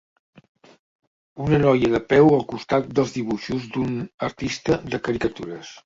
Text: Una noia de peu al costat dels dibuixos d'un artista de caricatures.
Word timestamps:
Una 1.45 1.59
noia 1.65 1.91
de 1.97 2.01
peu 2.15 2.31
al 2.39 2.43
costat 2.55 2.91
dels 3.01 3.15
dibuixos 3.19 3.71
d'un 3.77 3.95
artista 4.33 4.85
de 4.93 5.07
caricatures. 5.11 5.77